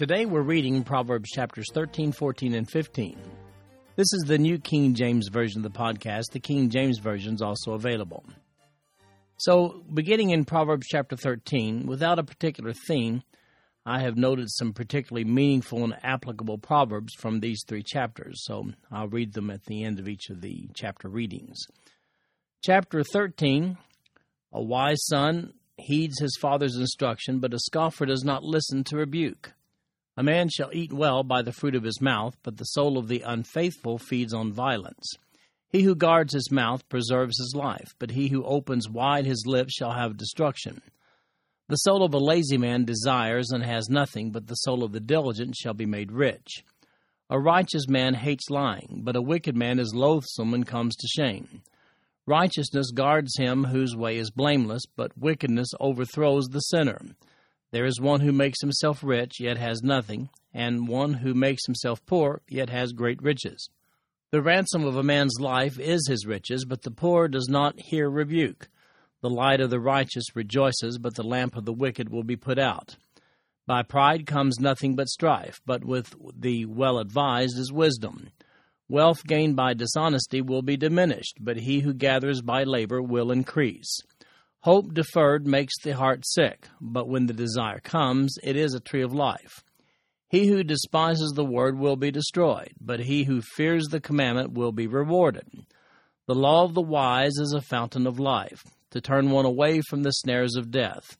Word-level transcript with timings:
Today 0.00 0.24
we're 0.24 0.40
reading 0.40 0.82
Proverbs 0.82 1.28
chapters 1.28 1.66
13, 1.74 2.12
14, 2.12 2.54
and 2.54 2.70
15. 2.70 3.18
This 3.96 4.10
is 4.14 4.24
the 4.26 4.38
New 4.38 4.58
King 4.58 4.94
James 4.94 5.28
Version 5.28 5.62
of 5.62 5.70
the 5.70 5.78
podcast. 5.78 6.30
The 6.32 6.40
King 6.40 6.70
James 6.70 6.98
Version 6.98 7.34
is 7.34 7.42
also 7.42 7.72
available. 7.72 8.24
So, 9.36 9.84
beginning 9.92 10.30
in 10.30 10.46
Proverbs 10.46 10.86
chapter 10.88 11.16
13, 11.16 11.86
without 11.86 12.18
a 12.18 12.24
particular 12.24 12.72
theme, 12.72 13.22
I 13.84 14.00
have 14.00 14.16
noted 14.16 14.46
some 14.48 14.72
particularly 14.72 15.26
meaningful 15.26 15.84
and 15.84 15.94
applicable 16.02 16.56
proverbs 16.56 17.12
from 17.12 17.40
these 17.40 17.62
three 17.68 17.82
chapters, 17.82 18.42
so 18.44 18.70
I'll 18.90 19.08
read 19.08 19.34
them 19.34 19.50
at 19.50 19.66
the 19.66 19.84
end 19.84 19.98
of 19.98 20.08
each 20.08 20.30
of 20.30 20.40
the 20.40 20.70
chapter 20.74 21.10
readings. 21.10 21.58
Chapter 22.64 23.04
13 23.04 23.76
A 24.54 24.62
wise 24.62 25.04
son 25.04 25.52
heeds 25.76 26.18
his 26.20 26.38
father's 26.40 26.76
instruction, 26.76 27.38
but 27.38 27.52
a 27.52 27.58
scoffer 27.58 28.06
does 28.06 28.24
not 28.24 28.42
listen 28.42 28.82
to 28.84 28.96
rebuke. 28.96 29.52
A 30.20 30.22
man 30.22 30.50
shall 30.50 30.68
eat 30.74 30.92
well 30.92 31.22
by 31.22 31.40
the 31.40 31.50
fruit 31.50 31.74
of 31.74 31.82
his 31.82 32.02
mouth, 32.02 32.36
but 32.42 32.58
the 32.58 32.64
soul 32.64 32.98
of 32.98 33.08
the 33.08 33.22
unfaithful 33.22 33.96
feeds 33.96 34.34
on 34.34 34.52
violence. 34.52 35.14
He 35.70 35.80
who 35.80 35.94
guards 35.94 36.34
his 36.34 36.50
mouth 36.50 36.86
preserves 36.90 37.38
his 37.38 37.54
life, 37.56 37.94
but 37.98 38.10
he 38.10 38.28
who 38.28 38.44
opens 38.44 38.86
wide 38.86 39.24
his 39.24 39.46
lips 39.46 39.72
shall 39.72 39.92
have 39.92 40.18
destruction. 40.18 40.82
The 41.68 41.76
soul 41.76 42.04
of 42.04 42.12
a 42.12 42.18
lazy 42.18 42.58
man 42.58 42.84
desires 42.84 43.48
and 43.50 43.64
has 43.64 43.88
nothing, 43.88 44.30
but 44.30 44.46
the 44.46 44.56
soul 44.56 44.84
of 44.84 44.92
the 44.92 45.00
diligent 45.00 45.56
shall 45.56 45.72
be 45.72 45.86
made 45.86 46.12
rich. 46.12 46.64
A 47.30 47.40
righteous 47.40 47.88
man 47.88 48.12
hates 48.12 48.50
lying, 48.50 49.00
but 49.02 49.16
a 49.16 49.22
wicked 49.22 49.56
man 49.56 49.78
is 49.78 49.94
loathsome 49.94 50.52
and 50.52 50.66
comes 50.66 50.96
to 50.96 51.08
shame. 51.08 51.62
Righteousness 52.26 52.90
guards 52.90 53.38
him 53.38 53.64
whose 53.64 53.96
way 53.96 54.18
is 54.18 54.30
blameless, 54.30 54.82
but 54.94 55.16
wickedness 55.16 55.70
overthrows 55.80 56.48
the 56.48 56.60
sinner. 56.60 57.00
There 57.72 57.86
is 57.86 58.00
one 58.00 58.20
who 58.20 58.32
makes 58.32 58.60
himself 58.60 59.04
rich, 59.04 59.40
yet 59.40 59.56
has 59.56 59.82
nothing, 59.82 60.30
and 60.52 60.88
one 60.88 61.14
who 61.14 61.34
makes 61.34 61.66
himself 61.66 62.04
poor, 62.04 62.42
yet 62.48 62.68
has 62.70 62.92
great 62.92 63.22
riches. 63.22 63.68
The 64.32 64.42
ransom 64.42 64.84
of 64.84 64.96
a 64.96 65.02
man's 65.02 65.40
life 65.40 65.78
is 65.78 66.06
his 66.08 66.26
riches, 66.26 66.64
but 66.64 66.82
the 66.82 66.90
poor 66.90 67.28
does 67.28 67.48
not 67.48 67.80
hear 67.80 68.08
rebuke. 68.08 68.68
The 69.22 69.30
light 69.30 69.60
of 69.60 69.70
the 69.70 69.80
righteous 69.80 70.24
rejoices, 70.34 70.98
but 70.98 71.14
the 71.14 71.22
lamp 71.22 71.56
of 71.56 71.64
the 71.64 71.72
wicked 71.72 72.08
will 72.08 72.24
be 72.24 72.36
put 72.36 72.58
out. 72.58 72.96
By 73.66 73.82
pride 73.82 74.26
comes 74.26 74.58
nothing 74.58 74.96
but 74.96 75.08
strife, 75.08 75.60
but 75.64 75.84
with 75.84 76.14
the 76.36 76.64
well 76.66 76.98
advised 76.98 77.58
is 77.58 77.72
wisdom. 77.72 78.30
Wealth 78.88 79.24
gained 79.24 79.54
by 79.54 79.74
dishonesty 79.74 80.40
will 80.40 80.62
be 80.62 80.76
diminished, 80.76 81.38
but 81.40 81.58
he 81.58 81.80
who 81.80 81.94
gathers 81.94 82.42
by 82.42 82.64
labor 82.64 83.00
will 83.00 83.30
increase. 83.30 84.00
Hope 84.62 84.92
deferred 84.92 85.46
makes 85.46 85.72
the 85.82 85.92
heart 85.92 86.26
sick, 86.26 86.68
but 86.82 87.08
when 87.08 87.24
the 87.24 87.32
desire 87.32 87.80
comes, 87.80 88.36
it 88.42 88.56
is 88.56 88.74
a 88.74 88.80
tree 88.80 89.00
of 89.00 89.14
life. 89.14 89.64
He 90.28 90.48
who 90.48 90.62
despises 90.62 91.32
the 91.34 91.46
word 91.46 91.78
will 91.78 91.96
be 91.96 92.10
destroyed, 92.10 92.74
but 92.78 93.00
he 93.00 93.24
who 93.24 93.40
fears 93.40 93.86
the 93.86 94.00
commandment 94.00 94.52
will 94.52 94.70
be 94.70 94.86
rewarded. 94.86 95.48
The 96.26 96.34
law 96.34 96.64
of 96.64 96.74
the 96.74 96.82
wise 96.82 97.38
is 97.38 97.54
a 97.54 97.62
fountain 97.62 98.06
of 98.06 98.20
life, 98.20 98.62
to 98.90 99.00
turn 99.00 99.30
one 99.30 99.46
away 99.46 99.80
from 99.88 100.02
the 100.02 100.12
snares 100.12 100.56
of 100.56 100.70
death. 100.70 101.16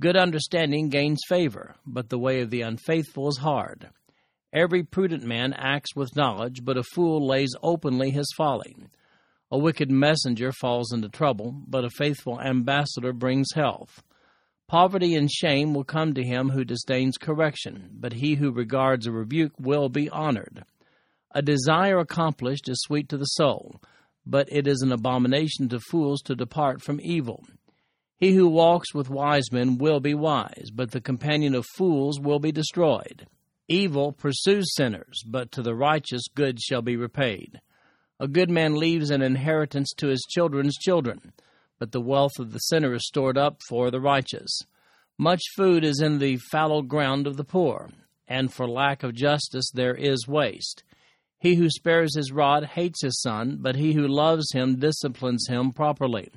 Good 0.00 0.16
understanding 0.16 0.88
gains 0.88 1.20
favor, 1.28 1.74
but 1.84 2.08
the 2.08 2.18
way 2.18 2.40
of 2.40 2.50
the 2.50 2.62
unfaithful 2.62 3.28
is 3.28 3.38
hard. 3.38 3.88
Every 4.52 4.84
prudent 4.84 5.24
man 5.24 5.52
acts 5.52 5.96
with 5.96 6.14
knowledge, 6.14 6.64
but 6.64 6.78
a 6.78 6.84
fool 6.94 7.26
lays 7.26 7.54
openly 7.60 8.10
his 8.10 8.32
folly. 8.36 8.76
A 9.50 9.58
wicked 9.58 9.90
messenger 9.90 10.52
falls 10.52 10.92
into 10.92 11.08
trouble, 11.08 11.62
but 11.66 11.84
a 11.84 11.90
faithful 11.90 12.40
ambassador 12.40 13.12
brings 13.12 13.52
health. 13.54 14.02
Poverty 14.66 15.14
and 15.14 15.30
shame 15.30 15.72
will 15.72 15.84
come 15.84 16.12
to 16.12 16.22
him 16.22 16.50
who 16.50 16.64
disdains 16.64 17.16
correction, 17.16 17.88
but 17.94 18.12
he 18.12 18.34
who 18.34 18.52
regards 18.52 19.06
a 19.06 19.12
rebuke 19.12 19.54
will 19.58 19.88
be 19.88 20.10
honored. 20.10 20.64
A 21.30 21.40
desire 21.40 21.98
accomplished 21.98 22.68
is 22.68 22.82
sweet 22.82 23.08
to 23.08 23.16
the 23.16 23.24
soul, 23.24 23.80
but 24.26 24.46
it 24.52 24.66
is 24.66 24.82
an 24.82 24.92
abomination 24.92 25.70
to 25.70 25.80
fools 25.80 26.20
to 26.22 26.34
depart 26.34 26.82
from 26.82 27.00
evil. 27.02 27.46
He 28.18 28.34
who 28.34 28.48
walks 28.48 28.92
with 28.92 29.08
wise 29.08 29.50
men 29.50 29.78
will 29.78 30.00
be 30.00 30.12
wise, 30.12 30.70
but 30.74 30.90
the 30.90 31.00
companion 31.00 31.54
of 31.54 31.64
fools 31.76 32.20
will 32.20 32.38
be 32.38 32.52
destroyed. 32.52 33.26
Evil 33.68 34.12
pursues 34.12 34.74
sinners, 34.74 35.22
but 35.26 35.50
to 35.52 35.62
the 35.62 35.74
righteous 35.74 36.24
good 36.34 36.60
shall 36.60 36.82
be 36.82 36.96
repaid. 36.96 37.60
A 38.20 38.26
good 38.26 38.50
man 38.50 38.74
leaves 38.74 39.10
an 39.10 39.22
inheritance 39.22 39.92
to 39.98 40.08
his 40.08 40.26
children's 40.28 40.76
children, 40.76 41.32
but 41.78 41.92
the 41.92 42.00
wealth 42.00 42.38
of 42.40 42.52
the 42.52 42.58
sinner 42.58 42.94
is 42.94 43.06
stored 43.06 43.38
up 43.38 43.60
for 43.68 43.90
the 43.90 44.00
righteous. 44.00 44.58
Much 45.16 45.42
food 45.56 45.84
is 45.84 46.00
in 46.00 46.18
the 46.18 46.36
fallow 46.50 46.82
ground 46.82 47.28
of 47.28 47.36
the 47.36 47.44
poor, 47.44 47.90
and 48.26 48.52
for 48.52 48.68
lack 48.68 49.04
of 49.04 49.14
justice 49.14 49.70
there 49.72 49.94
is 49.94 50.26
waste. 50.26 50.82
He 51.38 51.54
who 51.54 51.70
spares 51.70 52.16
his 52.16 52.32
rod 52.32 52.64
hates 52.64 53.02
his 53.02 53.20
son, 53.20 53.58
but 53.60 53.76
he 53.76 53.92
who 53.92 54.08
loves 54.08 54.50
him 54.52 54.80
disciplines 54.80 55.46
him 55.48 55.72
properly. 55.72 56.28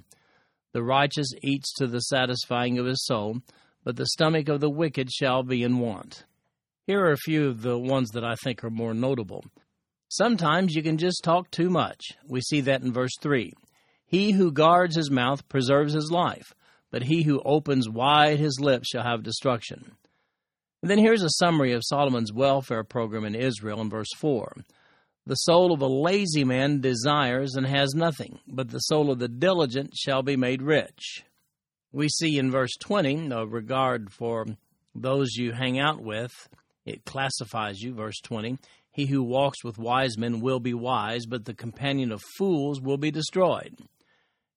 The 0.74 0.84
righteous 0.84 1.32
eats 1.42 1.74
to 1.76 1.88
the 1.88 2.02
satisfying 2.02 2.78
of 2.78 2.86
his 2.86 3.04
soul, 3.06 3.40
but 3.84 3.96
the 3.96 4.06
stomach 4.06 4.50
of 4.50 4.60
the 4.60 4.70
wicked 4.70 5.12
shall 5.12 5.42
be 5.42 5.64
in 5.64 5.80
want. 5.80 6.26
Here 6.86 7.04
are 7.04 7.12
a 7.12 7.18
few 7.18 7.48
of 7.48 7.64
the 7.64 7.80
ones 7.80 8.12
that 8.12 8.24
I 8.24 8.36
think 8.36 8.64
are 8.64 8.70
more 8.70 8.94
notable. 8.94 9.44
Sometimes 10.14 10.76
you 10.76 10.84
can 10.84 10.98
just 10.98 11.24
talk 11.24 11.50
too 11.52 11.70
much. 11.70 12.18
We 12.28 12.42
see 12.42 12.60
that 12.62 12.82
in 12.82 12.92
verse 12.92 13.16
3. 13.22 13.54
He 14.06 14.32
who 14.32 14.52
guards 14.52 14.98
his 14.98 15.10
mouth 15.10 15.48
preserves 15.48 15.94
his 15.94 16.12
life, 16.12 16.54
but 16.92 17.04
he 17.04 17.24
who 17.24 17.42
opens 17.46 17.88
wide 17.88 18.38
his 18.38 18.60
lips 18.60 18.90
shall 18.90 19.04
have 19.04 19.24
destruction. 19.24 19.94
And 20.82 20.92
then 20.92 20.98
here's 20.98 21.24
a 21.24 21.30
summary 21.30 21.72
of 21.72 21.84
Solomon's 21.86 22.34
welfare 22.34 22.84
program 22.84 23.24
in 23.24 23.36
Israel 23.36 23.80
in 23.80 23.90
verse 23.90 24.10
4. 24.18 24.54
The 25.28 25.36
soul 25.36 25.72
of 25.72 25.80
a 25.80 25.88
lazy 25.88 26.44
man 26.44 26.82
desires 26.82 27.56
and 27.56 27.66
has 27.66 27.94
nothing, 27.96 28.40
but 28.46 28.70
the 28.70 28.80
soul 28.80 29.12
of 29.12 29.20
the 29.20 29.30
diligent 29.30 29.96
shall 29.96 30.24
be 30.24 30.36
made 30.36 30.62
rich. 30.62 31.24
We 31.94 32.10
see 32.10 32.38
in 32.38 32.52
verse 32.52 32.76
20 32.82 33.32
a 33.32 33.46
regard 33.46 34.12
for 34.12 34.46
those 34.94 35.36
you 35.36 35.54
hang 35.54 35.80
out 35.80 36.02
with. 36.02 36.50
It 36.86 37.06
classifies 37.06 37.80
you, 37.80 37.94
verse 37.94 38.20
20. 38.22 38.58
He 38.92 39.06
who 39.06 39.24
walks 39.24 39.64
with 39.64 39.78
wise 39.78 40.18
men 40.18 40.42
will 40.42 40.60
be 40.60 40.74
wise, 40.74 41.26
but 41.26 41.46
the 41.46 41.54
companion 41.54 42.12
of 42.12 42.22
fools 42.38 42.82
will 42.82 42.98
be 42.98 43.10
destroyed. 43.10 43.78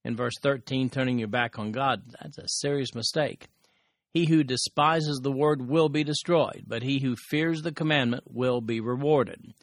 In 0.04 0.16
verse 0.16 0.34
13, 0.42 0.90
turning 0.90 1.18
your 1.18 1.28
back 1.28 1.58
on 1.58 1.72
God, 1.72 2.02
that's 2.20 2.38
a 2.38 2.48
serious 2.48 2.94
mistake. 2.94 3.46
He 4.12 4.26
who 4.26 4.44
despises 4.44 5.20
the 5.22 5.32
word 5.32 5.68
will 5.68 5.88
be 5.88 6.04
destroyed, 6.04 6.64
but 6.66 6.82
he 6.82 7.00
who 7.00 7.16
fears 7.16 7.62
the 7.62 7.72
commandment 7.72 8.24
will 8.26 8.60
be 8.60 8.80
rewarded. 8.80 9.54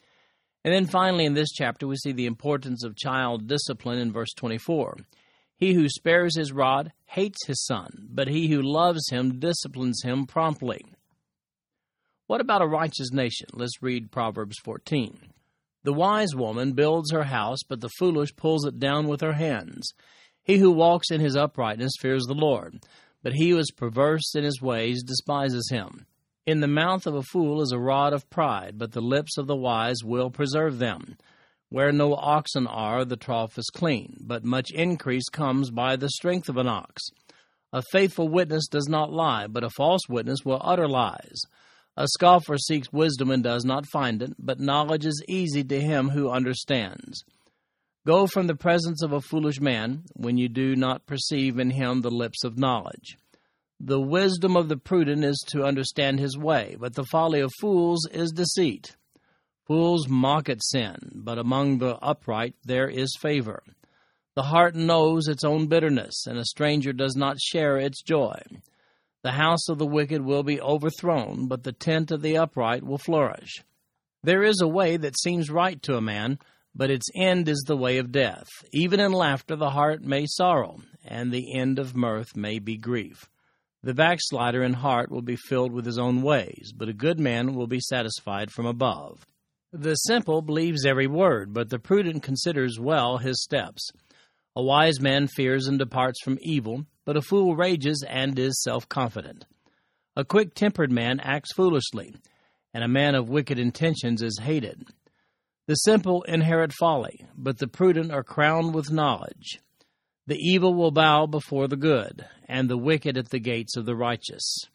And 0.64 0.74
then 0.74 0.86
finally, 0.86 1.24
in 1.24 1.34
this 1.34 1.52
chapter, 1.52 1.86
we 1.86 1.96
see 1.96 2.12
the 2.12 2.26
importance 2.26 2.84
of 2.84 2.96
child 2.96 3.46
discipline 3.46 3.98
in 3.98 4.12
verse 4.12 4.32
24. 4.34 4.96
He 5.56 5.74
who 5.74 5.88
spares 5.88 6.36
his 6.36 6.52
rod 6.52 6.92
hates 7.06 7.46
his 7.46 7.64
son, 7.64 8.08
but 8.10 8.28
he 8.28 8.48
who 8.48 8.62
loves 8.62 9.08
him 9.10 9.38
disciplines 9.38 10.02
him 10.02 10.26
promptly. 10.26 10.84
What 12.32 12.40
about 12.40 12.62
a 12.62 12.66
righteous 12.66 13.12
nation? 13.12 13.48
Let's 13.52 13.82
read 13.82 14.10
Proverbs 14.10 14.56
14. 14.64 15.18
The 15.84 15.92
wise 15.92 16.34
woman 16.34 16.72
builds 16.72 17.12
her 17.12 17.24
house, 17.24 17.58
but 17.68 17.82
the 17.82 17.90
foolish 17.98 18.34
pulls 18.36 18.64
it 18.64 18.78
down 18.78 19.06
with 19.06 19.20
her 19.20 19.34
hands. 19.34 19.92
He 20.42 20.56
who 20.56 20.70
walks 20.70 21.10
in 21.10 21.20
his 21.20 21.36
uprightness 21.36 21.92
fears 22.00 22.24
the 22.24 22.32
Lord, 22.32 22.86
but 23.22 23.34
he 23.34 23.50
who 23.50 23.58
is 23.58 23.70
perverse 23.70 24.34
in 24.34 24.44
his 24.44 24.62
ways 24.62 25.02
despises 25.02 25.68
him. 25.70 26.06
In 26.46 26.60
the 26.60 26.66
mouth 26.66 27.06
of 27.06 27.14
a 27.14 27.22
fool 27.22 27.60
is 27.60 27.70
a 27.70 27.78
rod 27.78 28.14
of 28.14 28.30
pride, 28.30 28.78
but 28.78 28.92
the 28.92 29.02
lips 29.02 29.36
of 29.36 29.46
the 29.46 29.54
wise 29.54 30.02
will 30.02 30.30
preserve 30.30 30.78
them. 30.78 31.18
Where 31.68 31.92
no 31.92 32.14
oxen 32.14 32.66
are, 32.66 33.04
the 33.04 33.18
trough 33.18 33.58
is 33.58 33.68
clean, 33.68 34.16
but 34.22 34.42
much 34.42 34.70
increase 34.70 35.28
comes 35.28 35.70
by 35.70 35.96
the 35.96 36.08
strength 36.08 36.48
of 36.48 36.56
an 36.56 36.66
ox. 36.66 37.02
A 37.74 37.82
faithful 37.92 38.30
witness 38.30 38.68
does 38.68 38.88
not 38.88 39.12
lie, 39.12 39.48
but 39.48 39.64
a 39.64 39.68
false 39.76 40.08
witness 40.08 40.46
will 40.46 40.62
utter 40.64 40.88
lies. 40.88 41.42
A 41.96 42.08
scoffer 42.08 42.56
seeks 42.56 42.92
wisdom 42.92 43.30
and 43.30 43.42
does 43.42 43.64
not 43.64 43.86
find 43.86 44.22
it, 44.22 44.32
but 44.38 44.58
knowledge 44.58 45.04
is 45.04 45.22
easy 45.28 45.62
to 45.64 45.80
him 45.80 46.08
who 46.08 46.30
understands. 46.30 47.22
Go 48.06 48.26
from 48.26 48.46
the 48.46 48.56
presence 48.56 49.02
of 49.02 49.12
a 49.12 49.20
foolish 49.20 49.60
man 49.60 50.04
when 50.14 50.38
you 50.38 50.48
do 50.48 50.74
not 50.74 51.06
perceive 51.06 51.58
in 51.58 51.70
him 51.70 52.00
the 52.00 52.10
lips 52.10 52.44
of 52.44 52.58
knowledge. 52.58 53.16
The 53.78 54.00
wisdom 54.00 54.56
of 54.56 54.68
the 54.68 54.76
prudent 54.76 55.22
is 55.22 55.38
to 55.48 55.64
understand 55.64 56.18
his 56.18 56.38
way, 56.38 56.76
but 56.80 56.94
the 56.94 57.04
folly 57.04 57.40
of 57.40 57.50
fools 57.60 58.06
is 58.10 58.32
deceit. 58.32 58.96
Fools 59.66 60.08
mock 60.08 60.48
at 60.48 60.64
sin, 60.64 60.96
but 61.14 61.38
among 61.38 61.78
the 61.78 61.96
upright 61.96 62.54
there 62.64 62.88
is 62.88 63.16
favor. 63.20 63.62
The 64.34 64.44
heart 64.44 64.74
knows 64.74 65.28
its 65.28 65.44
own 65.44 65.66
bitterness, 65.66 66.26
and 66.26 66.38
a 66.38 66.44
stranger 66.44 66.92
does 66.92 67.16
not 67.16 67.40
share 67.40 67.76
its 67.76 68.02
joy. 68.02 68.40
The 69.22 69.32
house 69.32 69.68
of 69.68 69.78
the 69.78 69.86
wicked 69.86 70.22
will 70.22 70.42
be 70.42 70.60
overthrown, 70.60 71.46
but 71.46 71.62
the 71.62 71.72
tent 71.72 72.10
of 72.10 72.22
the 72.22 72.36
upright 72.36 72.82
will 72.82 72.98
flourish. 72.98 73.62
There 74.24 74.42
is 74.42 74.60
a 74.60 74.68
way 74.68 74.96
that 74.96 75.18
seems 75.18 75.50
right 75.50 75.80
to 75.82 75.96
a 75.96 76.00
man, 76.00 76.38
but 76.74 76.90
its 76.90 77.06
end 77.14 77.48
is 77.48 77.62
the 77.66 77.76
way 77.76 77.98
of 77.98 78.12
death. 78.12 78.48
Even 78.72 78.98
in 79.00 79.12
laughter 79.12 79.56
the 79.56 79.70
heart 79.70 80.02
may 80.02 80.26
sorrow, 80.26 80.80
and 81.04 81.30
the 81.30 81.54
end 81.54 81.78
of 81.78 81.94
mirth 81.94 82.34
may 82.36 82.58
be 82.58 82.76
grief. 82.76 83.28
The 83.82 83.94
backslider 83.94 84.62
in 84.62 84.74
heart 84.74 85.10
will 85.10 85.22
be 85.22 85.36
filled 85.36 85.72
with 85.72 85.86
his 85.86 85.98
own 85.98 86.22
ways, 86.22 86.72
but 86.74 86.88
a 86.88 86.92
good 86.92 87.18
man 87.18 87.54
will 87.54 87.66
be 87.66 87.80
satisfied 87.80 88.50
from 88.50 88.66
above. 88.66 89.26
The 89.72 89.94
simple 89.94 90.42
believes 90.42 90.84
every 90.84 91.06
word, 91.06 91.52
but 91.52 91.70
the 91.70 91.78
prudent 91.78 92.22
considers 92.22 92.78
well 92.78 93.18
his 93.18 93.42
steps. 93.42 93.90
A 94.54 94.62
wise 94.62 95.00
man 95.00 95.26
fears 95.28 95.66
and 95.66 95.78
departs 95.78 96.20
from 96.22 96.38
evil, 96.42 96.86
but 97.04 97.16
a 97.16 97.22
fool 97.22 97.56
rages 97.56 98.04
and 98.08 98.38
is 98.38 98.62
self 98.62 98.88
confident. 98.88 99.44
A 100.16 100.24
quick 100.24 100.54
tempered 100.54 100.92
man 100.92 101.20
acts 101.20 101.52
foolishly, 101.52 102.14
and 102.74 102.84
a 102.84 102.88
man 102.88 103.14
of 103.14 103.28
wicked 103.28 103.58
intentions 103.58 104.22
is 104.22 104.40
hated. 104.42 104.84
The 105.66 105.74
simple 105.76 106.22
inherit 106.24 106.72
folly, 106.72 107.24
but 107.36 107.58
the 107.58 107.68
prudent 107.68 108.10
are 108.12 108.24
crowned 108.24 108.74
with 108.74 108.90
knowledge. 108.90 109.60
The 110.26 110.36
evil 110.36 110.74
will 110.74 110.90
bow 110.90 111.26
before 111.26 111.68
the 111.68 111.76
good, 111.76 112.26
and 112.48 112.68
the 112.68 112.78
wicked 112.78 113.16
at 113.16 113.30
the 113.30 113.38
gates 113.38 113.76
of 113.76 113.86
the 113.86 113.96
righteous. 113.96 114.66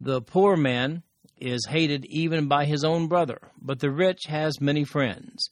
The 0.00 0.20
poor 0.20 0.56
man 0.56 1.02
is 1.38 1.66
hated 1.66 2.04
even 2.06 2.48
by 2.48 2.64
his 2.64 2.84
own 2.84 3.08
brother, 3.08 3.38
but 3.60 3.80
the 3.80 3.90
rich 3.90 4.24
has 4.26 4.60
many 4.60 4.84
friends. 4.84 5.50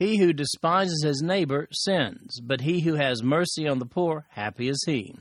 He 0.00 0.16
who 0.16 0.32
despises 0.32 1.04
his 1.04 1.20
neighbor 1.20 1.68
sins, 1.72 2.40
but 2.40 2.62
he 2.62 2.80
who 2.80 2.94
has 2.94 3.22
mercy 3.22 3.68
on 3.68 3.80
the 3.80 3.84
poor, 3.84 4.24
happy 4.30 4.70
is 4.70 4.82
he. 4.86 5.14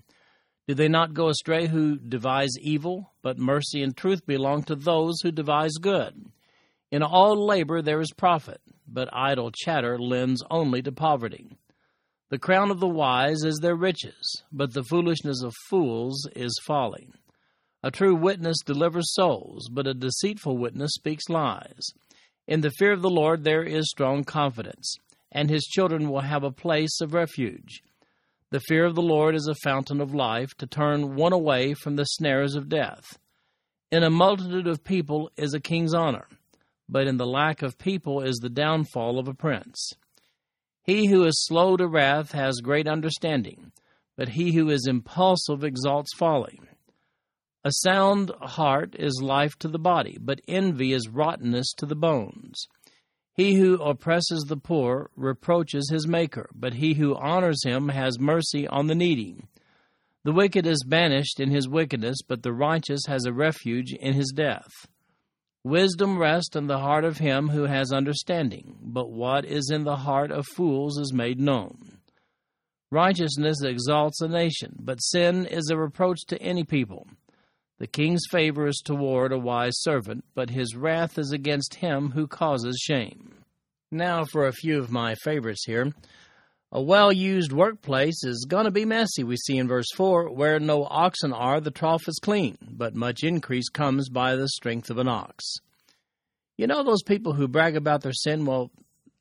Do 0.69 0.73
they 0.73 0.87
not 0.87 1.13
go 1.13 1.27
astray 1.27 1.67
who 1.67 1.97
devise 1.97 2.57
evil? 2.61 3.11
But 3.21 3.37
mercy 3.37 3.83
and 3.83 3.95
truth 3.95 4.25
belong 4.25 4.63
to 4.63 4.75
those 4.77 5.19
who 5.21 5.33
devise 5.33 5.73
good. 5.81 6.31
In 6.91 7.03
all 7.03 7.45
labor 7.45 7.81
there 7.81 7.99
is 7.99 8.13
profit, 8.15 8.61
but 8.87 9.09
idle 9.11 9.51
chatter 9.51 9.99
lends 9.99 10.45
only 10.49 10.81
to 10.83 10.93
poverty. 10.93 11.57
The 12.29 12.39
crown 12.39 12.71
of 12.71 12.79
the 12.79 12.87
wise 12.87 13.43
is 13.43 13.57
their 13.57 13.75
riches, 13.75 14.43
but 14.49 14.73
the 14.73 14.85
foolishness 14.85 15.43
of 15.43 15.53
fools 15.69 16.25
is 16.37 16.57
folly. 16.65 17.09
A 17.83 17.91
true 17.91 18.15
witness 18.15 18.59
delivers 18.65 19.13
souls, 19.13 19.67
but 19.69 19.87
a 19.87 19.93
deceitful 19.93 20.57
witness 20.57 20.91
speaks 20.93 21.27
lies. 21.27 21.91
In 22.49 22.61
the 22.61 22.71
fear 22.71 22.91
of 22.93 23.03
the 23.03 23.11
Lord 23.11 23.43
there 23.43 23.61
is 23.61 23.91
strong 23.91 24.23
confidence, 24.23 24.95
and 25.31 25.51
his 25.51 25.65
children 25.65 26.09
will 26.09 26.21
have 26.21 26.43
a 26.43 26.49
place 26.49 26.99
of 26.99 27.13
refuge. 27.13 27.83
The 28.49 28.59
fear 28.59 28.85
of 28.85 28.95
the 28.95 29.03
Lord 29.03 29.35
is 29.35 29.47
a 29.47 29.53
fountain 29.63 30.01
of 30.01 30.15
life, 30.15 30.49
to 30.57 30.65
turn 30.65 31.15
one 31.15 31.31
away 31.31 31.75
from 31.75 31.95
the 31.95 32.05
snares 32.05 32.55
of 32.55 32.67
death. 32.67 33.19
In 33.91 34.01
a 34.01 34.09
multitude 34.09 34.65
of 34.65 34.83
people 34.83 35.29
is 35.37 35.53
a 35.53 35.59
king's 35.59 35.93
honor, 35.93 36.27
but 36.89 37.05
in 37.05 37.17
the 37.17 37.27
lack 37.27 37.61
of 37.61 37.77
people 37.77 38.19
is 38.21 38.37
the 38.37 38.49
downfall 38.49 39.19
of 39.19 39.27
a 39.27 39.35
prince. 39.35 39.91
He 40.81 41.05
who 41.05 41.25
is 41.25 41.45
slow 41.45 41.77
to 41.77 41.87
wrath 41.87 42.31
has 42.31 42.61
great 42.63 42.87
understanding, 42.87 43.73
but 44.17 44.29
he 44.29 44.55
who 44.55 44.71
is 44.71 44.87
impulsive 44.87 45.63
exalts 45.63 46.15
folly. 46.17 46.59
A 47.65 47.71
sound 47.83 48.31
heart 48.39 48.95
is 48.97 49.21
life 49.21 49.57
to 49.59 49.67
the 49.67 49.77
body, 49.77 50.17
but 50.19 50.39
envy 50.47 50.93
is 50.93 51.09
rottenness 51.09 51.73
to 51.73 51.85
the 51.85 51.95
bones. 51.95 52.67
He 53.33 53.55
who 53.55 53.75
oppresses 53.75 54.45
the 54.47 54.55
poor 54.55 55.09
reproaches 55.17 55.89
his 55.89 56.07
Maker, 56.07 56.49
but 56.55 56.75
he 56.75 56.93
who 56.93 57.17
honors 57.17 57.61
him 57.65 57.89
has 57.89 58.17
mercy 58.17 58.65
on 58.65 58.87
the 58.87 58.95
needy. 58.95 59.43
The 60.23 60.31
wicked 60.31 60.65
is 60.65 60.85
banished 60.85 61.41
in 61.41 61.49
his 61.49 61.67
wickedness, 61.67 62.19
but 62.25 62.43
the 62.43 62.53
righteous 62.53 63.01
has 63.07 63.25
a 63.25 63.33
refuge 63.33 63.91
in 63.91 64.13
his 64.13 64.31
death. 64.33 64.87
Wisdom 65.65 66.17
rests 66.17 66.55
in 66.55 66.67
the 66.67 66.79
heart 66.79 67.03
of 67.03 67.17
him 67.17 67.49
who 67.49 67.63
has 67.63 67.91
understanding, 67.91 68.77
but 68.81 69.11
what 69.11 69.43
is 69.43 69.69
in 69.69 69.83
the 69.83 69.97
heart 69.97 70.31
of 70.31 70.47
fools 70.55 70.97
is 70.97 71.11
made 71.13 71.41
known. 71.41 71.99
Righteousness 72.89 73.61
exalts 73.63 74.21
a 74.21 74.29
nation, 74.29 74.77
but 74.79 75.03
sin 75.03 75.45
is 75.45 75.69
a 75.69 75.77
reproach 75.77 76.19
to 76.27 76.41
any 76.41 76.63
people. 76.63 77.05
The 77.79 77.87
king's 77.87 78.23
favor 78.29 78.67
is 78.67 78.81
toward 78.83 79.31
a 79.31 79.39
wise 79.39 79.81
servant, 79.81 80.25
but 80.35 80.49
his 80.49 80.75
wrath 80.75 81.17
is 81.17 81.31
against 81.31 81.75
him 81.75 82.11
who 82.11 82.27
causes 82.27 82.77
shame. 82.77 83.35
Now 83.89 84.25
for 84.25 84.45
a 84.45 84.53
few 84.53 84.79
of 84.79 84.91
my 84.91 85.15
favorites 85.23 85.63
here. 85.65 85.93
A 86.71 86.81
well 86.81 87.11
used 87.11 87.51
workplace 87.53 88.23
is 88.23 88.45
going 88.47 88.65
to 88.65 88.71
be 88.71 88.85
messy, 88.85 89.23
we 89.23 89.37
see 89.37 89.57
in 89.57 89.67
verse 89.67 89.87
4. 89.95 90.29
Where 90.31 90.59
no 90.59 90.85
oxen 90.85 91.33
are, 91.33 91.59
the 91.61 91.71
trough 91.71 92.07
is 92.07 92.19
clean, 92.21 92.57
but 92.69 92.95
much 92.95 93.23
increase 93.23 93.69
comes 93.69 94.09
by 94.09 94.35
the 94.35 94.49
strength 94.49 94.89
of 94.89 94.99
an 94.99 95.07
ox. 95.07 95.55
You 96.57 96.67
know 96.67 96.83
those 96.83 97.01
people 97.01 97.33
who 97.33 97.47
brag 97.47 97.77
about 97.77 98.01
their 98.01 98.13
sin? 98.13 98.45
Well, 98.45 98.69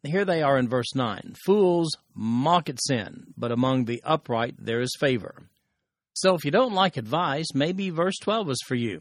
here 0.03 0.25
they 0.25 0.43
are 0.43 0.59
in 0.59 0.69
verse 0.69 0.95
9. 0.95 1.37
Fools 1.47 1.97
mock 2.13 2.69
at 2.69 2.83
sin, 2.83 3.33
but 3.37 3.53
among 3.53 3.85
the 3.85 4.03
upright 4.05 4.57
there 4.59 4.81
is 4.81 4.95
favor. 4.99 5.49
So 6.21 6.35
if 6.35 6.45
you 6.45 6.51
don't 6.51 6.75
like 6.75 6.97
advice, 6.97 7.47
maybe 7.55 7.91
verse 7.91 8.17
12 8.21 8.51
is 8.51 8.65
for 8.67 8.75
you. 8.75 9.01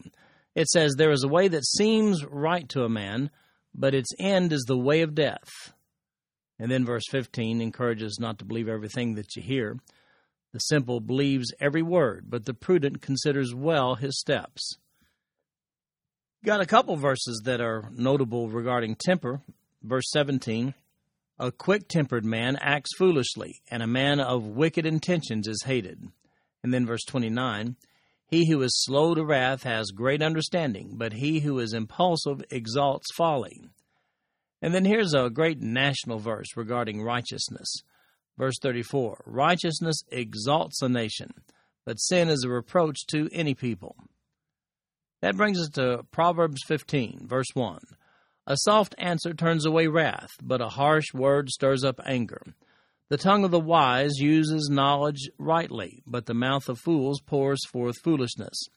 It 0.54 0.68
says, 0.68 0.94
There 0.94 1.12
is 1.12 1.24
a 1.24 1.28
way 1.28 1.48
that 1.48 1.66
seems 1.66 2.24
right 2.24 2.70
to 2.70 2.84
a 2.84 2.90
man, 2.90 3.32
but 3.74 3.96
its 3.96 4.12
end 4.20 4.54
is 4.54 4.66
the 4.68 4.78
way 4.78 5.02
of 5.02 5.16
death. 5.16 5.74
And 6.60 6.70
then 6.70 6.86
verse 6.86 7.06
15 7.10 7.60
encourages 7.60 8.20
not 8.20 8.38
to 8.38 8.46
believe 8.46 8.70
everything 8.70 9.16
that 9.16 9.36
you 9.36 9.42
hear. 9.42 9.78
The 10.54 10.60
simple 10.60 11.00
believes 11.00 11.52
every 11.60 11.82
word, 11.82 12.26
but 12.30 12.46
the 12.46 12.54
prudent 12.54 13.02
considers 13.02 13.54
well 13.54 13.96
his 13.96 14.20
steps. 14.20 14.78
Got 16.46 16.62
a 16.62 16.68
couple 16.68 16.96
verses 16.98 17.42
that 17.46 17.62
are 17.62 17.90
notable 17.96 18.48
regarding 18.48 18.96
temper. 18.96 19.42
Verse 19.82 20.10
17 20.12 20.76
A 21.40 21.52
quick 21.52 21.88
tempered 21.88 22.26
man 22.26 22.58
acts 22.62 22.96
foolishly, 22.96 23.60
and 23.72 23.82
a 23.82 23.88
man 23.88 24.20
of 24.20 24.46
wicked 24.46 24.86
intentions 24.86 25.48
is 25.48 25.64
hated. 25.66 26.12
And 26.64 26.74
then 26.74 26.86
verse 26.86 27.04
29 27.06 27.76
He 28.28 28.50
who 28.50 28.62
is 28.62 28.84
slow 28.84 29.16
to 29.16 29.24
wrath 29.24 29.64
has 29.64 29.92
great 29.92 30.22
understanding, 30.22 30.94
but 30.96 31.14
he 31.14 31.40
who 31.40 31.60
is 31.60 31.74
impulsive 31.74 32.44
exalts 32.50 33.08
folly. 33.16 33.62
And 34.62 34.74
then 34.74 34.86
here's 34.86 35.14
a 35.14 35.30
great 35.30 35.62
national 35.62 36.20
verse 36.20 36.56
regarding 36.56 37.02
righteousness. 37.04 37.84
Verse 38.38 38.56
34 38.62 39.24
Righteousness 39.26 40.04
exalts 40.12 40.82
a 40.82 40.90
nation, 40.90 41.32
but 41.86 42.00
sin 42.00 42.30
is 42.30 42.44
a 42.44 42.50
reproach 42.50 43.06
to 43.08 43.30
any 43.32 43.54
people. 43.54 43.96
That 45.22 45.38
brings 45.38 45.60
us 45.60 45.70
to 45.70 46.06
Proverbs 46.12 46.62
15, 46.68 47.28
verse 47.28 47.48
1. 47.54 47.80
A 48.46 48.56
soft 48.58 48.96
answer 48.98 49.34
turns 49.34 49.66
away 49.66 49.88
wrath, 49.88 50.32
but 50.42 50.62
a 50.62 50.70
harsh 50.70 51.14
word 51.14 51.50
stirs 51.50 51.84
up 51.84 52.00
anger. 52.06 52.42
The 53.10 53.18
tongue 53.18 53.46
of 53.46 53.52
the 53.52 53.60
wise 53.60 54.18
uses 54.18 54.70
knowledge 54.70 55.30
rightly, 55.38 56.04
but 56.06 56.26
the 56.26 56.34
mouth 56.34 56.68
of 56.68 56.80
fools 56.80 57.22
pours 57.26 57.60
forth 57.72 57.96
foolishness. 58.04 58.68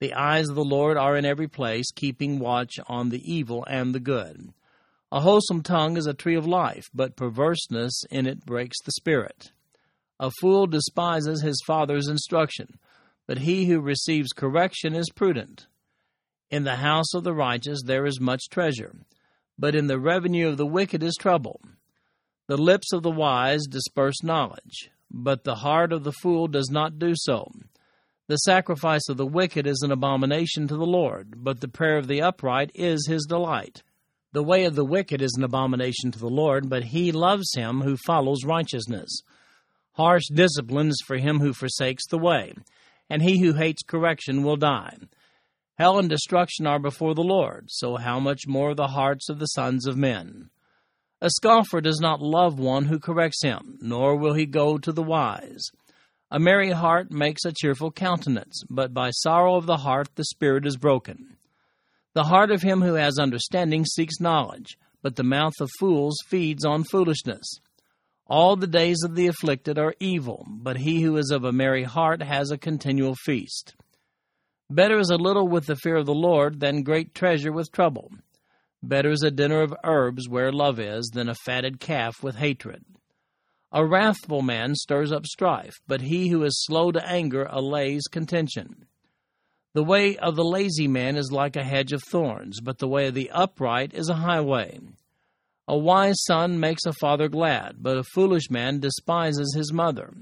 The 0.00 0.14
eyes 0.14 0.48
of 0.48 0.56
the 0.56 0.64
Lord 0.64 0.96
are 0.96 1.16
in 1.16 1.24
every 1.24 1.46
place, 1.46 1.92
keeping 1.92 2.40
watch 2.40 2.74
on 2.88 3.10
the 3.10 3.22
evil 3.24 3.64
and 3.68 3.94
the 3.94 4.00
good. 4.00 4.52
A 5.12 5.20
wholesome 5.20 5.62
tongue 5.62 5.96
is 5.96 6.06
a 6.06 6.14
tree 6.14 6.34
of 6.34 6.46
life, 6.46 6.86
but 6.92 7.16
perverseness 7.16 8.02
in 8.10 8.26
it 8.26 8.44
breaks 8.44 8.82
the 8.82 8.92
spirit. 8.92 9.52
A 10.18 10.32
fool 10.40 10.66
despises 10.66 11.42
his 11.42 11.62
father's 11.64 12.08
instruction, 12.08 12.80
but 13.28 13.38
he 13.38 13.66
who 13.66 13.80
receives 13.80 14.32
correction 14.32 14.94
is 14.94 15.10
prudent. 15.14 15.68
In 16.50 16.64
the 16.64 16.76
house 16.76 17.14
of 17.14 17.22
the 17.22 17.34
righteous 17.34 17.80
there 17.84 18.06
is 18.06 18.20
much 18.20 18.48
treasure, 18.50 18.96
but 19.56 19.76
in 19.76 19.86
the 19.86 20.00
revenue 20.00 20.48
of 20.48 20.56
the 20.56 20.66
wicked 20.66 21.02
is 21.04 21.14
trouble. 21.14 21.60
The 22.48 22.56
lips 22.56 22.94
of 22.94 23.02
the 23.02 23.10
wise 23.10 23.66
disperse 23.68 24.22
knowledge, 24.22 24.90
but 25.10 25.44
the 25.44 25.56
heart 25.56 25.92
of 25.92 26.02
the 26.02 26.14
fool 26.22 26.48
does 26.48 26.70
not 26.70 26.98
do 26.98 27.12
so. 27.14 27.52
The 28.26 28.36
sacrifice 28.36 29.06
of 29.10 29.18
the 29.18 29.26
wicked 29.26 29.66
is 29.66 29.82
an 29.82 29.92
abomination 29.92 30.66
to 30.68 30.74
the 30.74 30.86
Lord, 30.86 31.44
but 31.44 31.60
the 31.60 31.68
prayer 31.68 31.98
of 31.98 32.08
the 32.08 32.22
upright 32.22 32.70
is 32.74 33.06
his 33.06 33.26
delight. 33.26 33.82
The 34.32 34.42
way 34.42 34.64
of 34.64 34.76
the 34.76 34.84
wicked 34.86 35.20
is 35.20 35.34
an 35.36 35.44
abomination 35.44 36.10
to 36.12 36.18
the 36.18 36.30
Lord, 36.30 36.70
but 36.70 36.84
he 36.84 37.12
loves 37.12 37.54
him 37.54 37.82
who 37.82 37.98
follows 38.06 38.46
righteousness. 38.46 39.20
Harsh 39.92 40.28
discipline 40.32 40.88
is 40.88 41.02
for 41.06 41.18
him 41.18 41.40
who 41.40 41.52
forsakes 41.52 42.06
the 42.06 42.16
way, 42.16 42.54
and 43.10 43.20
he 43.20 43.42
who 43.42 43.52
hates 43.52 43.82
correction 43.82 44.42
will 44.42 44.56
die. 44.56 44.96
Hell 45.76 45.98
and 45.98 46.08
destruction 46.08 46.66
are 46.66 46.78
before 46.78 47.14
the 47.14 47.20
Lord, 47.20 47.66
so 47.68 47.96
how 47.96 48.18
much 48.18 48.46
more 48.46 48.74
the 48.74 48.88
hearts 48.88 49.28
of 49.28 49.38
the 49.38 49.46
sons 49.48 49.86
of 49.86 49.98
men? 49.98 50.48
A 51.20 51.30
scoffer 51.30 51.80
does 51.80 51.98
not 52.00 52.22
love 52.22 52.60
one 52.60 52.84
who 52.84 53.00
corrects 53.00 53.42
him, 53.42 53.76
nor 53.80 54.16
will 54.16 54.34
he 54.34 54.46
go 54.46 54.78
to 54.78 54.92
the 54.92 55.02
wise. 55.02 55.64
A 56.30 56.38
merry 56.38 56.70
heart 56.70 57.10
makes 57.10 57.44
a 57.44 57.52
cheerful 57.52 57.90
countenance, 57.90 58.62
but 58.70 58.94
by 58.94 59.10
sorrow 59.10 59.56
of 59.56 59.66
the 59.66 59.78
heart 59.78 60.08
the 60.14 60.24
spirit 60.24 60.64
is 60.64 60.76
broken. 60.76 61.36
The 62.14 62.24
heart 62.24 62.50
of 62.50 62.62
him 62.62 62.82
who 62.82 62.94
has 62.94 63.18
understanding 63.18 63.84
seeks 63.84 64.20
knowledge, 64.20 64.78
but 65.02 65.16
the 65.16 65.24
mouth 65.24 65.54
of 65.60 65.70
fools 65.80 66.16
feeds 66.26 66.64
on 66.64 66.84
foolishness. 66.84 67.46
All 68.26 68.56
the 68.56 68.66
days 68.66 69.02
of 69.02 69.14
the 69.14 69.26
afflicted 69.26 69.78
are 69.78 69.94
evil, 69.98 70.46
but 70.48 70.76
he 70.76 71.00
who 71.00 71.16
is 71.16 71.30
of 71.30 71.44
a 71.44 71.52
merry 71.52 71.84
heart 71.84 72.22
has 72.22 72.50
a 72.50 72.58
continual 72.58 73.14
feast. 73.24 73.74
Better 74.70 74.98
is 74.98 75.10
a 75.10 75.16
little 75.16 75.48
with 75.48 75.66
the 75.66 75.76
fear 75.76 75.96
of 75.96 76.06
the 76.06 76.14
Lord 76.14 76.60
than 76.60 76.82
great 76.82 77.14
treasure 77.14 77.52
with 77.52 77.72
trouble. 77.72 78.10
Better 78.82 79.10
is 79.10 79.22
a 79.22 79.30
dinner 79.30 79.60
of 79.62 79.74
herbs 79.84 80.28
where 80.28 80.52
love 80.52 80.78
is 80.78 81.10
than 81.12 81.28
a 81.28 81.34
fatted 81.34 81.80
calf 81.80 82.22
with 82.22 82.36
hatred. 82.36 82.84
A 83.72 83.84
wrathful 83.84 84.40
man 84.40 84.74
stirs 84.74 85.12
up 85.12 85.26
strife, 85.26 85.74
but 85.86 86.02
he 86.02 86.28
who 86.28 86.42
is 86.44 86.64
slow 86.64 86.90
to 86.92 87.06
anger 87.06 87.46
allays 87.50 88.04
contention. 88.10 88.86
The 89.74 89.84
way 89.84 90.16
of 90.16 90.36
the 90.36 90.44
lazy 90.44 90.88
man 90.88 91.16
is 91.16 91.30
like 91.30 91.54
a 91.54 91.64
hedge 91.64 91.92
of 91.92 92.02
thorns, 92.10 92.60
but 92.60 92.78
the 92.78 92.88
way 92.88 93.08
of 93.08 93.14
the 93.14 93.30
upright 93.30 93.92
is 93.92 94.08
a 94.08 94.14
highway. 94.14 94.80
A 95.66 95.76
wise 95.76 96.16
son 96.24 96.58
makes 96.58 96.86
a 96.86 96.94
father 96.94 97.28
glad, 97.28 97.82
but 97.82 97.98
a 97.98 98.04
foolish 98.14 98.48
man 98.48 98.80
despises 98.80 99.54
his 99.54 99.72
mother. 99.72 100.14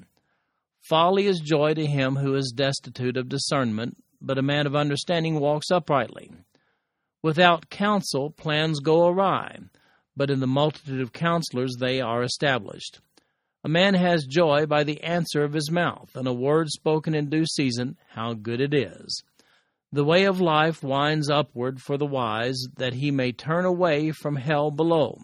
Folly 0.88 1.26
is 1.26 1.38
joy 1.40 1.75
to 1.75 1.86
him 1.86 2.16
who 2.16 2.34
is 2.34 2.52
destitute 2.54 3.16
of 3.16 3.28
discernment, 3.28 3.96
but 4.20 4.38
a 4.38 4.42
man 4.42 4.66
of 4.66 4.75
understanding 4.75 5.38
walks 5.38 5.70
uprightly. 5.70 6.32
Without 7.26 7.71
counsel, 7.71 8.30
plans 8.30 8.78
go 8.78 9.09
awry, 9.09 9.59
but 10.16 10.30
in 10.30 10.38
the 10.38 10.47
multitude 10.47 11.00
of 11.00 11.12
counselors 11.12 11.75
they 11.80 12.00
are 12.00 12.23
established. 12.23 13.00
A 13.64 13.68
man 13.68 13.95
has 13.95 14.26
joy 14.26 14.64
by 14.66 14.85
the 14.85 15.02
answer 15.02 15.42
of 15.42 15.52
his 15.52 15.68
mouth, 15.68 16.14
and 16.14 16.28
a 16.28 16.33
word 16.33 16.68
spoken 16.68 17.16
in 17.16 17.28
due 17.28 17.45
season, 17.45 17.97
how 18.11 18.35
good 18.35 18.61
it 18.61 18.73
is. 18.73 19.25
The 19.90 20.04
way 20.04 20.25
of 20.25 20.40
life 20.40 20.85
winds 20.85 21.28
upward 21.28 21.83
for 21.83 21.99
the 21.99 22.06
wise, 22.06 22.64
that 22.76 22.95
he 22.95 23.11
may 23.11 23.33
turn 23.33 23.64
away 23.64 24.12
from 24.12 24.37
hell 24.37 24.71
below. 24.71 25.18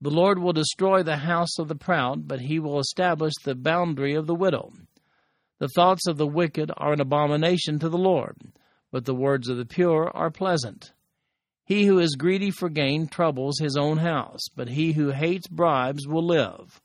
The 0.00 0.08
Lord 0.08 0.38
will 0.38 0.54
destroy 0.54 1.02
the 1.02 1.18
house 1.18 1.58
of 1.58 1.68
the 1.68 1.76
proud, 1.76 2.26
but 2.26 2.40
he 2.40 2.58
will 2.58 2.78
establish 2.78 3.34
the 3.44 3.54
boundary 3.54 4.14
of 4.14 4.26
the 4.26 4.34
widow. 4.34 4.72
The 5.58 5.68
thoughts 5.68 6.06
of 6.06 6.16
the 6.16 6.26
wicked 6.26 6.72
are 6.78 6.94
an 6.94 7.02
abomination 7.02 7.78
to 7.80 7.90
the 7.90 7.98
Lord, 7.98 8.38
but 8.90 9.04
the 9.04 9.14
words 9.14 9.50
of 9.50 9.58
the 9.58 9.66
pure 9.66 10.10
are 10.14 10.30
pleasant. 10.30 10.94
He 11.68 11.84
who 11.84 11.98
is 11.98 12.16
greedy 12.16 12.50
for 12.50 12.70
gain 12.70 13.08
troubles 13.08 13.58
his 13.58 13.76
own 13.76 13.98
house, 13.98 14.40
but 14.56 14.70
he 14.70 14.92
who 14.92 15.10
hates 15.10 15.46
bribes 15.46 16.08
will 16.08 16.26
live. 16.26 16.80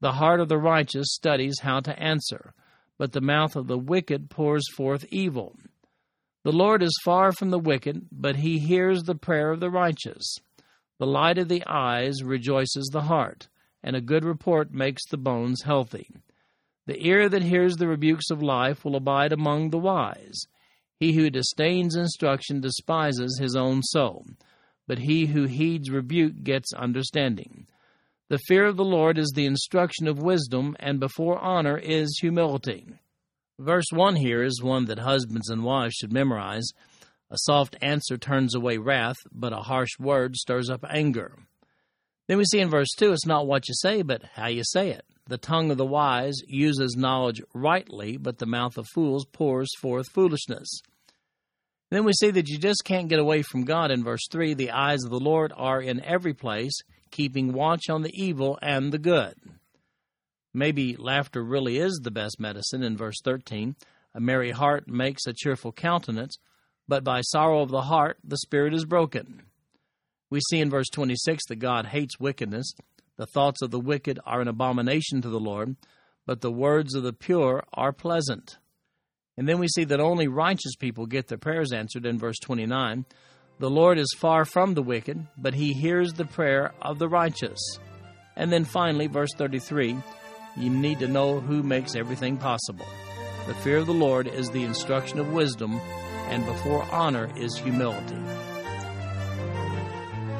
The 0.00 0.12
heart 0.12 0.38
of 0.38 0.48
the 0.48 0.56
righteous 0.56 1.08
studies 1.10 1.58
how 1.62 1.80
to 1.80 1.98
answer, 2.00 2.54
but 2.96 3.10
the 3.10 3.20
mouth 3.20 3.56
of 3.56 3.66
the 3.66 3.76
wicked 3.76 4.30
pours 4.30 4.68
forth 4.76 5.04
evil. 5.10 5.56
The 6.44 6.52
Lord 6.52 6.80
is 6.80 6.96
far 7.04 7.32
from 7.32 7.50
the 7.50 7.58
wicked, 7.58 8.06
but 8.12 8.36
he 8.36 8.60
hears 8.60 9.02
the 9.02 9.16
prayer 9.16 9.50
of 9.50 9.58
the 9.58 9.68
righteous. 9.68 10.36
The 11.00 11.06
light 11.06 11.38
of 11.38 11.48
the 11.48 11.64
eyes 11.66 12.22
rejoices 12.22 12.90
the 12.92 13.02
heart, 13.02 13.48
and 13.82 13.96
a 13.96 14.00
good 14.00 14.24
report 14.24 14.72
makes 14.72 15.04
the 15.08 15.16
bones 15.16 15.62
healthy. 15.62 16.08
The 16.86 17.04
ear 17.04 17.28
that 17.28 17.42
hears 17.42 17.74
the 17.78 17.88
rebukes 17.88 18.30
of 18.30 18.40
life 18.40 18.84
will 18.84 18.94
abide 18.94 19.32
among 19.32 19.70
the 19.70 19.78
wise. 19.78 20.46
He 21.04 21.12
who 21.12 21.28
disdains 21.28 21.96
instruction 21.96 22.62
despises 22.62 23.38
his 23.38 23.54
own 23.54 23.82
soul, 23.82 24.24
but 24.86 25.00
he 25.00 25.26
who 25.26 25.44
heeds 25.44 25.90
rebuke 25.90 26.42
gets 26.42 26.72
understanding. 26.72 27.66
The 28.30 28.38
fear 28.46 28.64
of 28.64 28.78
the 28.78 28.86
Lord 28.86 29.18
is 29.18 29.30
the 29.34 29.44
instruction 29.44 30.08
of 30.08 30.22
wisdom, 30.22 30.74
and 30.80 30.98
before 30.98 31.38
honor 31.38 31.76
is 31.76 32.16
humility. 32.22 32.86
Verse 33.58 33.84
1 33.92 34.16
here 34.16 34.42
is 34.42 34.62
one 34.62 34.86
that 34.86 35.00
husbands 35.00 35.50
and 35.50 35.62
wives 35.62 35.94
should 35.94 36.10
memorize. 36.10 36.70
A 37.30 37.36
soft 37.36 37.76
answer 37.82 38.16
turns 38.16 38.54
away 38.54 38.78
wrath, 38.78 39.18
but 39.30 39.52
a 39.52 39.56
harsh 39.56 39.98
word 39.98 40.36
stirs 40.36 40.70
up 40.70 40.86
anger. 40.88 41.36
Then 42.28 42.38
we 42.38 42.46
see 42.46 42.60
in 42.60 42.70
verse 42.70 42.94
2 42.96 43.12
it's 43.12 43.26
not 43.26 43.46
what 43.46 43.68
you 43.68 43.74
say, 43.74 44.00
but 44.00 44.22
how 44.22 44.46
you 44.46 44.62
say 44.64 44.88
it. 44.88 45.04
The 45.26 45.36
tongue 45.36 45.70
of 45.70 45.76
the 45.76 45.84
wise 45.84 46.40
uses 46.46 46.96
knowledge 46.96 47.42
rightly, 47.52 48.16
but 48.16 48.38
the 48.38 48.46
mouth 48.46 48.78
of 48.78 48.86
fools 48.94 49.26
pours 49.26 49.68
forth 49.78 50.08
foolishness. 50.08 50.80
Then 51.94 52.02
we 52.02 52.12
see 52.12 52.32
that 52.32 52.48
you 52.48 52.58
just 52.58 52.82
can't 52.84 53.08
get 53.08 53.20
away 53.20 53.42
from 53.42 53.62
God 53.62 53.92
in 53.92 54.02
verse 54.02 54.26
3. 54.28 54.54
The 54.54 54.72
eyes 54.72 55.04
of 55.04 55.10
the 55.10 55.20
Lord 55.20 55.52
are 55.54 55.80
in 55.80 56.02
every 56.02 56.34
place, 56.34 56.72
keeping 57.12 57.52
watch 57.52 57.88
on 57.88 58.02
the 58.02 58.10
evil 58.20 58.58
and 58.60 58.90
the 58.90 58.98
good. 58.98 59.36
Maybe 60.52 60.96
laughter 60.96 61.44
really 61.44 61.78
is 61.78 62.00
the 62.02 62.10
best 62.10 62.40
medicine 62.40 62.82
in 62.82 62.96
verse 62.96 63.20
13. 63.22 63.76
A 64.12 64.20
merry 64.20 64.50
heart 64.50 64.88
makes 64.88 65.24
a 65.24 65.32
cheerful 65.32 65.70
countenance, 65.70 66.36
but 66.88 67.04
by 67.04 67.20
sorrow 67.20 67.60
of 67.60 67.70
the 67.70 67.82
heart 67.82 68.18
the 68.24 68.38
spirit 68.38 68.74
is 68.74 68.84
broken. 68.84 69.42
We 70.30 70.40
see 70.50 70.58
in 70.58 70.70
verse 70.70 70.88
26 70.92 71.44
that 71.46 71.60
God 71.60 71.86
hates 71.86 72.18
wickedness. 72.18 72.74
The 73.18 73.26
thoughts 73.26 73.62
of 73.62 73.70
the 73.70 73.78
wicked 73.78 74.18
are 74.26 74.40
an 74.40 74.48
abomination 74.48 75.22
to 75.22 75.28
the 75.28 75.38
Lord, 75.38 75.76
but 76.26 76.40
the 76.40 76.50
words 76.50 76.96
of 76.96 77.04
the 77.04 77.12
pure 77.12 77.62
are 77.72 77.92
pleasant. 77.92 78.58
And 79.36 79.48
then 79.48 79.58
we 79.58 79.68
see 79.68 79.84
that 79.84 80.00
only 80.00 80.28
righteous 80.28 80.76
people 80.76 81.06
get 81.06 81.28
their 81.28 81.38
prayers 81.38 81.72
answered 81.72 82.06
in 82.06 82.18
verse 82.18 82.38
29. 82.42 83.04
The 83.58 83.70
Lord 83.70 83.98
is 83.98 84.14
far 84.18 84.44
from 84.44 84.74
the 84.74 84.82
wicked, 84.82 85.26
but 85.36 85.54
he 85.54 85.72
hears 85.72 86.12
the 86.12 86.24
prayer 86.24 86.72
of 86.82 86.98
the 86.98 87.08
righteous. 87.08 87.60
And 88.36 88.52
then 88.52 88.64
finally, 88.64 89.06
verse 89.06 89.32
33 89.36 89.96
you 90.56 90.70
need 90.70 91.00
to 91.00 91.08
know 91.08 91.40
who 91.40 91.62
makes 91.62 91.96
everything 91.96 92.36
possible. 92.36 92.86
The 93.46 93.54
fear 93.54 93.78
of 93.78 93.86
the 93.86 93.92
Lord 93.92 94.28
is 94.28 94.50
the 94.50 94.62
instruction 94.62 95.18
of 95.18 95.32
wisdom, 95.32 95.80
and 96.28 96.46
before 96.46 96.86
honor 96.92 97.28
is 97.36 97.58
humility. 97.58 98.16